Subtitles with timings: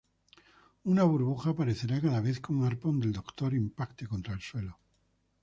[0.93, 4.79] Una burbuja aparecerá cada vez que un arpón del Doctor impacte contra el suelo.